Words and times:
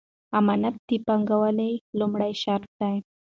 امنیت 0.37 0.75
د 0.87 0.89
پانګونې 1.05 1.71
لومړنی 1.99 2.33
شرط 2.43 2.69
دی. 2.79 2.95